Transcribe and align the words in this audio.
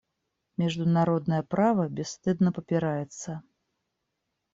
Международное 0.57 1.43
право 1.43 1.87
бесстыдно 1.87 2.51
попирается. 2.51 3.43